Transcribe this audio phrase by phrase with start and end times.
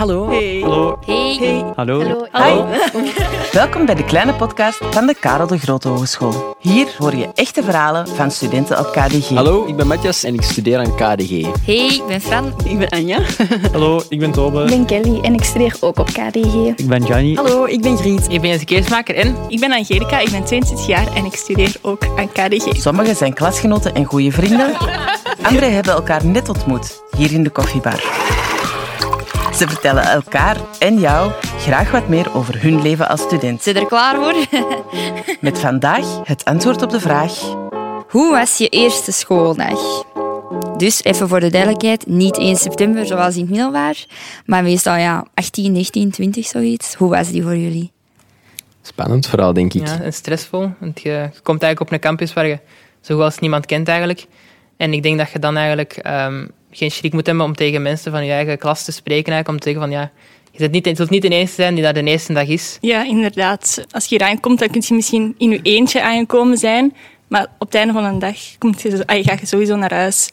[0.00, 0.28] Hallo.
[0.28, 0.60] Hey.
[0.60, 0.98] Hallo.
[1.06, 1.36] Hey.
[1.38, 1.64] Hey.
[1.76, 2.26] Hallo.
[2.30, 2.66] Hallo.
[3.52, 6.56] Welkom bij de kleine podcast van de Karel de Grote Hogeschool.
[6.58, 9.28] Hier hoor je echte verhalen van studenten op KDG.
[9.28, 11.46] Hallo, ik ben Matthias en ik studeer aan KDG.
[11.64, 12.54] Hey, ik ben Fran.
[12.64, 13.18] Ik ben Anja.
[13.72, 14.62] Hallo, ik ben Tobe.
[14.62, 16.54] Ik ben Kelly en ik studeer ook op KDG.
[16.76, 17.34] Ik ben Gianni.
[17.34, 18.26] Hallo, ik ben Griet.
[18.28, 21.72] Ik ben Jesse Keersmaker en Ik ben Angelica, ik ben 22 jaar en ik studeer
[21.82, 22.80] ook aan KDG.
[22.80, 24.72] Sommigen zijn klasgenoten en goede vrienden.
[25.48, 28.02] Anderen hebben elkaar net ontmoet, hier in de koffiebar.
[29.54, 33.62] Ze vertellen elkaar en jou graag wat meer over hun leven als student.
[33.62, 34.34] Zit er klaar voor?
[35.40, 37.58] Met vandaag het antwoord op de vraag...
[38.08, 40.04] Hoe was je eerste schooldag?
[40.76, 44.04] Dus even voor de duidelijkheid, niet 1 september zoals in het middelbaar,
[44.46, 46.94] maar meestal ja, 18, 19, 20 zoiets.
[46.94, 47.92] Hoe was die voor jullie?
[48.82, 49.86] Spannend verhaal, denk ik.
[49.86, 50.70] ja, en stressvol.
[50.78, 52.58] Want je, je komt eigenlijk op een campus waar je
[53.00, 54.26] zo goed als niemand kent eigenlijk.
[54.76, 58.12] En ik denk dat je dan eigenlijk ehm, geen schrik moet hebben om tegen mensen
[58.12, 59.32] van je eigen klas te spreken.
[59.32, 60.10] Eigenlijk, om te zeggen van ja,
[60.50, 62.78] je zult niet, je zult niet de zijn die dat de eerste dag is.
[62.80, 63.84] Ja, inderdaad.
[63.90, 66.94] Als je hier aankomt, dan kun je misschien in je eentje aangekomen zijn.
[67.28, 70.30] Maar op het einde van een dag komt je, ah, ga je sowieso naar huis.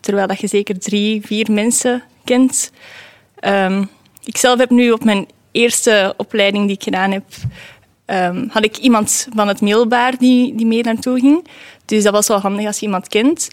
[0.00, 2.72] Terwijl dat je zeker drie, vier mensen kent.
[3.40, 3.84] Ehm,
[4.24, 7.24] ik zelf heb nu op mijn eerste opleiding die ik gedaan heb,
[8.04, 11.48] ehm, had ik iemand van het middelbaar die, die mee naartoe ging.
[11.84, 13.48] Dus dat was wel handig als je iemand kent.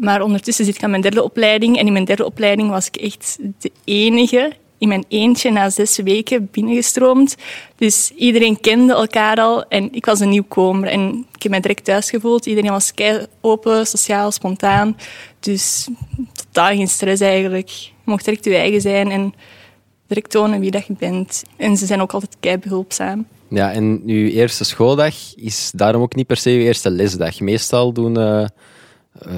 [0.00, 1.78] Maar ondertussen zit ik aan mijn derde opleiding.
[1.78, 5.96] En in mijn derde opleiding was ik echt de enige in mijn eentje na zes
[5.96, 7.36] weken binnengestroomd.
[7.76, 10.88] Dus iedereen kende elkaar al en ik was een nieuwkomer.
[10.88, 12.46] En ik heb mij direct thuis gevoeld.
[12.46, 14.96] Iedereen was kei open, sociaal, spontaan.
[15.40, 15.88] Dus
[16.32, 17.68] totaal geen stress eigenlijk.
[17.68, 19.34] Je mocht direct je eigen zijn en
[20.06, 21.42] direct tonen wie dat je bent.
[21.56, 23.26] En ze zijn ook altijd kei behulpzaam.
[23.48, 27.40] Ja, en uw eerste schooldag is daarom ook niet per se uw eerste lesdag.
[27.40, 28.44] Meestal doen eh,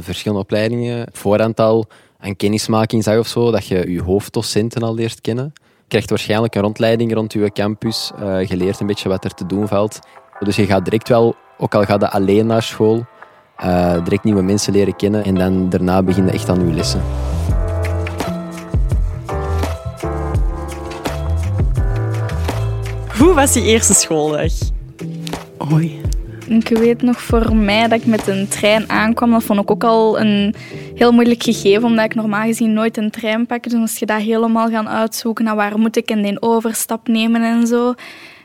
[0.00, 1.86] verschillende opleidingen voorhand al
[2.20, 5.52] een kennismakingsdag of zo, dat je je hoofddocenten al leert kennen.
[5.54, 8.10] Je krijgt waarschijnlijk een rondleiding rond uw campus.
[8.20, 9.98] eh, je leert een beetje wat er te doen valt.
[10.38, 13.04] Dus je gaat direct wel, ook al gaat je alleen naar school,
[13.56, 15.24] eh, direct nieuwe mensen leren kennen.
[15.24, 17.02] En dan daarna begin je echt aan uw lessen.
[23.18, 24.52] Hoe was je eerste schooldag?
[25.72, 26.07] Oei.
[26.48, 29.30] Ik weet nog voor mij dat ik met een trein aankwam.
[29.30, 30.54] Dat vond ik ook al een
[30.94, 33.62] heel moeilijk gegeven, omdat ik normaal gezien nooit een trein pak.
[33.62, 35.44] Dus moest je dat helemaal gaan uitzoeken.
[35.44, 37.88] Naar waar moet ik en die overstap nemen en zo.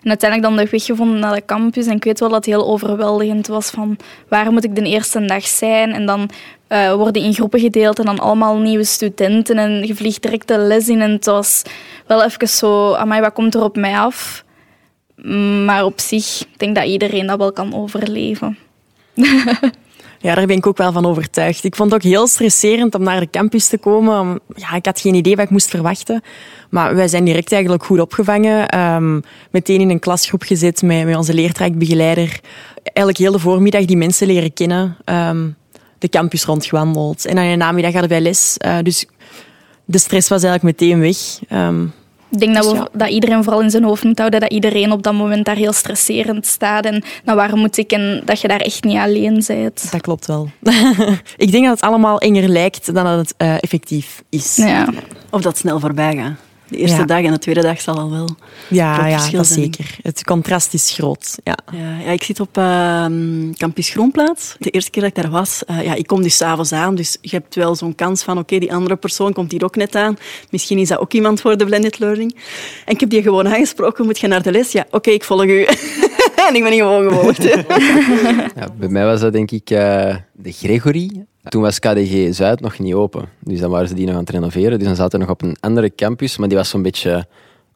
[0.01, 1.85] En uiteindelijk dan de weg gevonden naar de campus.
[1.85, 3.97] En ik weet wel dat het heel overweldigend was van
[4.27, 5.93] waar moet ik de eerste dag zijn.
[5.93, 6.29] En dan
[6.67, 9.57] eh, worden in groepen gedeeld en dan allemaal nieuwe studenten.
[9.57, 11.01] En je vliegt direct de les in.
[11.01, 11.61] En het was
[12.07, 14.43] wel even zo, amai, wat komt er op mij af?
[15.65, 18.57] Maar op zich, ik denk dat iedereen dat wel kan overleven.
[20.19, 21.63] Ja, daar ben ik ook wel van overtuigd.
[21.63, 24.19] Ik vond het ook heel stresserend om naar de campus te komen.
[24.19, 26.21] Om- Ja, ik had geen idee wat ik moest verwachten.
[26.69, 28.67] Maar wij zijn direct eigenlijk goed opgevangen.
[28.69, 29.19] Ehm,
[29.51, 32.39] meteen in een klasgroep gezet met, met onze leertrajectbegeleider.
[32.83, 34.97] Eigenlijk heel de voormiddag die mensen leren kennen.
[35.05, 35.47] Ehm,
[35.97, 37.25] de campus rondgewandeld.
[37.25, 38.57] En dan in de namiddag hadden wij les.
[38.57, 39.05] Eh, dus
[39.85, 41.17] de stress was eigenlijk meteen weg.
[41.49, 41.85] Ehm,
[42.33, 42.87] Ik denk dat, Dus we, ja.
[42.93, 45.73] dat iedereen vooral in zijn hoofd moet houden dat iedereen op dat moment daar heel
[45.73, 46.85] stresserend staat.
[46.85, 49.91] En naar waar moet ik en dat je daar echt niet alleen bent.
[49.91, 50.49] dat klopt wel.
[51.37, 54.55] ik denk dat het allemaal enger lijkt dan dat het eh, effectief is.
[54.55, 54.87] Ja.
[55.29, 56.52] Of dat snel voorbij gaat.
[56.67, 57.05] De eerste Ja.
[57.05, 58.29] dag en de tweede dag zal al wel.
[58.67, 59.59] Ja, ja dat zijn.
[59.59, 59.97] zeker.
[60.01, 61.37] Het contrast is groot.
[61.43, 61.57] Ja.
[61.71, 64.55] Ja, ja, ik zit op ehm, Campus Groenplaats.
[64.59, 67.17] De eerste keer dat ik daar was, eh, ja, ik kom dus s'avonds aan, dus
[67.21, 70.17] je hebt wel zo'n kans van, oké, die andere persoon komt hier ook net aan.
[70.49, 72.35] Misschien is dat ook iemand voor de blended learning.
[72.85, 74.71] En ik heb die gewoon aangesproken, moet je naar de les?
[74.71, 75.63] Ja, oké, ik volg u.
[76.47, 77.43] en ik ben gewoon gevolgd.
[78.55, 81.25] Ja, bij mij was dat denk ik eh, de Gregory.
[81.49, 83.29] Toen was KDG Zuid nog niet open.
[83.39, 84.77] Dus dan waren ze die nog aan het renoveren.
[84.77, 87.25] Dus dan zaten we nog op een andere campus, maar die was zo'n beetje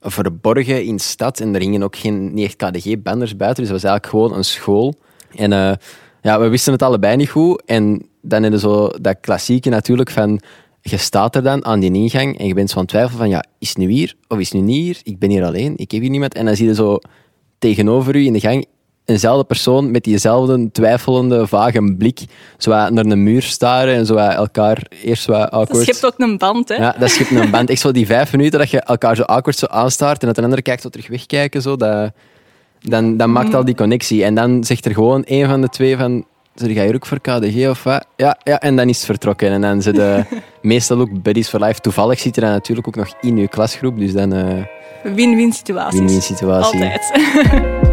[0.02, 1.40] verborgen in de stad.
[1.40, 3.64] En er hingen ook geen, KDG-banners buiten.
[3.64, 4.94] Dus het was eigenlijk gewoon een school.
[5.36, 5.74] En eh,
[6.22, 7.64] ja, we wisten het allebei niet goed.
[7.66, 10.42] En dan je zo dat klassieke natuurlijk van...
[10.82, 13.30] Je staat er dan aan die ingang en je bent zo aan het twijfelen van...
[13.30, 15.00] Ja, is het nu hier of is het nu niet hier?
[15.04, 16.34] Ik ben hier alleen, ik heb hier niemand.
[16.34, 17.00] En dan zie je zo
[17.60, 18.66] tegenover u in de gang
[19.08, 22.20] eenzelfde persoon met diezelfde twijfelende, vage blik
[22.58, 25.84] zo naar een muur staren en zo elkaar eerst wat Dat awkward...
[25.84, 26.76] schept ook een band, hè.
[26.76, 27.70] Ja, dat schept een band.
[27.70, 30.44] Echt zo die vijf minuten dat je elkaar zo awkward zo aanstaart en dat een
[30.44, 32.12] ander kijkt zo terug wegkijken, zo, dat,
[32.82, 34.24] dan, dan maakt al die connectie.
[34.24, 36.26] En dan zegt er gewoon een van de twee van...
[36.56, 38.06] Zeg jij hier ook voor KDG of wat?
[38.16, 39.50] Ja, ja, en dan is het vertrokken.
[39.50, 40.28] En dan zitten
[40.62, 41.80] meestal ook buddies for life.
[41.80, 44.64] Toevallig zit er dan natuurlijk ook nog in uw klasgroep, dus dan eh
[45.04, 46.00] Win-win situaties.
[46.00, 46.84] win-win situatie.
[46.84, 47.86] Altijd.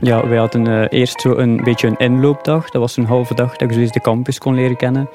[0.00, 2.70] Ja, wij hadden uh, eerst zo een beetje een inloopdag.
[2.70, 5.08] Dat was een halve dag dat je dus de campus kon leren kennen.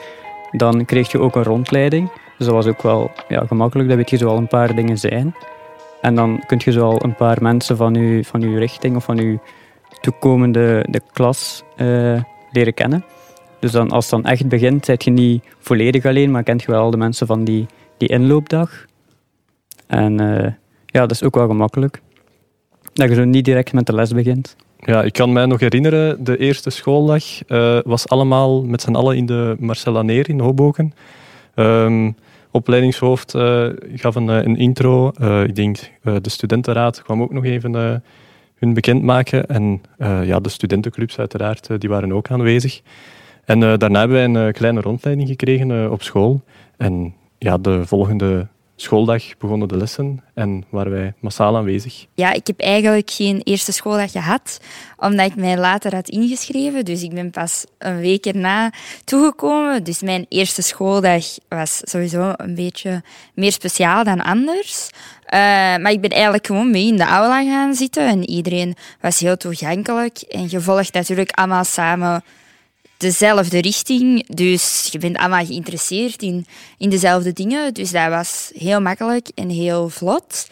[0.51, 2.11] Dan kreeg je ook een rondleiding.
[2.37, 3.87] Dus dat was ook wel ja, gemakkelijk.
[3.89, 5.35] Dat weet je zo al een paar dingen zijn.
[6.01, 9.03] En dan kun je zo al een paar mensen van je, van uw richting of
[9.03, 9.39] van je
[10.01, 12.21] toekomende de klas uh,
[12.51, 13.05] leren kennen.
[13.59, 16.71] Dus dan, als het dan echt begint, zit je niet volledig alleen, maar kent je
[16.71, 17.65] wel al de mensen van die,
[17.97, 18.85] die inloopdag.
[19.87, 20.47] En uh,
[20.85, 22.01] ja, dat is ook wel gemakkelijk.
[22.93, 24.55] Dat je zo niet direct met de les begint.
[24.85, 29.17] Ja, ik kan mij nog herinneren, de eerste schooldag uh, was allemaal met z'n allen
[29.17, 30.93] in de Marcella Neer in Hoboken.
[31.55, 32.15] Um,
[32.51, 35.07] opleidingshoofd uh, gaf een, een intro.
[35.43, 38.03] ik denk de studentenraad kwam ook nog even
[38.55, 39.45] hun bekendmaken.
[39.47, 39.81] En
[40.23, 42.81] ja, de studentenclubs uiteraard, die waren ook aanwezig.
[43.45, 46.41] En daarna hebben wij een kleine rondleiding gekregen op school.
[46.77, 52.05] En ja, de volgende schooldag begonnen de lessen en waren wij massaal aanwezig.
[52.13, 54.59] Ja, ik heb eigenlijk geen eerste schooldag gehad,
[54.97, 56.85] omdat ik mij later had ingeschreven.
[56.85, 58.71] Dus ik ben pas een week erna
[59.03, 59.83] toegekomen.
[59.83, 63.01] Dus mijn eerste schooldag was sowieso een beetje
[63.33, 64.89] meer speciaal dan anders.
[64.93, 65.39] Uh,
[65.77, 69.37] maar ik ben eigenlijk gewoon mee in de aula gaan zitten en iedereen was heel
[69.37, 70.17] toegankelijk.
[70.17, 72.23] En je volgt natuurlijk allemaal samen
[73.03, 74.27] dezelfde richting.
[74.27, 76.45] Dus je bent allemaal geïnteresseerd in,
[76.77, 77.73] in dezelfde dingen.
[77.73, 80.47] Dus dat was heel makkelijk en heel vlot.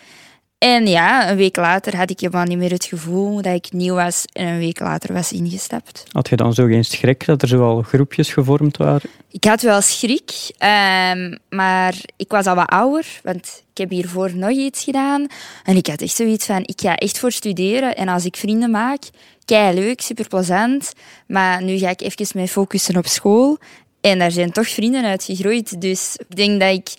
[0.64, 3.96] En ja, een week later had ik helemaal niet meer het gevoel dat ik nieuw
[3.96, 6.04] was en een week later was ingestapt.
[6.12, 9.10] Had je dan zo geen schrik dat er zoal groepjes gevormd waren?
[9.32, 14.36] Ik had wel schrik, um, maar ik was al wat ouder, want ik heb hiervoor
[14.36, 15.28] nog iets gedaan.
[15.64, 18.72] En ik had echt zoiets van, ik ga echt voor studeren en als ik vrienden
[18.72, 19.02] maak,
[19.46, 20.94] kei leuk, super plezant.
[21.28, 23.58] Maar nu ga ik even mij focussen op school.
[24.02, 25.82] En daar zijn toch vrienden uit gegroeid.
[25.82, 26.90] Dus ik denk dat ik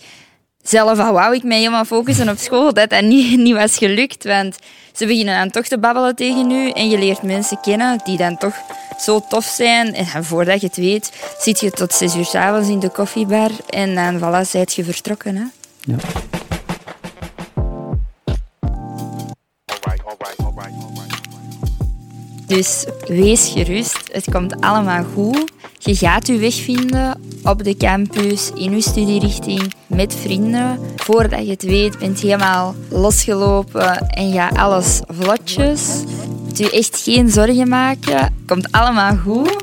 [0.63, 4.23] zelf al wou ik mij helemaal focussen op school, dat dat niet, niet was gelukt.
[4.23, 4.57] Want
[4.93, 8.37] ze beginnen dan toch te babbelen tegen u en je leert mensen kennen die dan
[8.37, 8.55] toch
[8.99, 9.93] zo tof zijn.
[9.93, 13.51] En voordat je het weet, zit je tot zes uur s avonds in de koffiebar
[13.69, 15.35] en dan voilà, zijt je vertrokken.
[15.35, 15.43] Hè?
[15.79, 15.95] Ja.
[22.47, 25.51] Dus wees gerust, het komt allemaal goed.
[25.77, 30.79] Je gaat je weg vinden op de campus, in je studierichting, met vrienden.
[30.95, 35.81] Voordat je het weet, bent je helemaal losgelopen en gaat alles vlotjes.
[36.43, 39.55] Moet je echt geen zorgen maken, komt allemaal goed.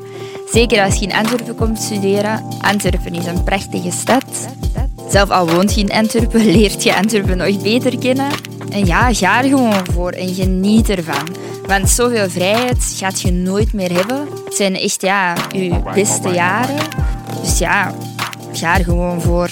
[0.51, 2.43] Zeker als je in Antwerpen komt studeren.
[2.61, 4.25] Antwerpen is een prachtige stad.
[5.09, 8.31] Zelf al woont je in Antwerpen, leert je Antwerpen nog beter kennen.
[8.69, 11.27] En ja, ga er gewoon voor en geniet ervan.
[11.65, 14.27] Want zoveel vrijheid gaat je nooit meer hebben.
[14.45, 16.79] Het zijn echt ja, je beste jaren.
[17.41, 17.93] Dus ja,
[18.53, 19.49] ga er gewoon voor.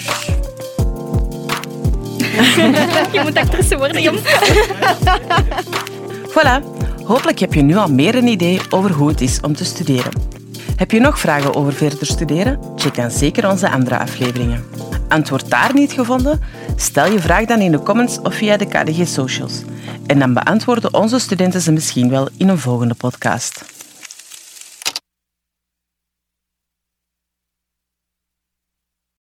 [3.13, 4.19] je moet actrice worden, jong.
[6.35, 6.79] voilà.
[7.03, 10.11] Hopelijk heb je nu al meer een idee over hoe het is om te studeren.
[10.75, 12.59] Heb je nog vragen over verder studeren?
[12.75, 14.65] Check dan zeker onze andere afleveringen.
[15.07, 16.41] Antwoord daar niet gevonden?
[16.75, 19.61] Stel je vraag dan in de comments of via de KDG Socials.
[20.05, 23.63] En dan beantwoorden onze studenten ze misschien wel in een volgende podcast.